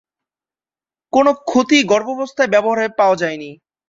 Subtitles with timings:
[1.13, 3.51] কোন ক্ষতি গর্ভাবস্থায় ব্যবহারে পাওয়া যায়নি।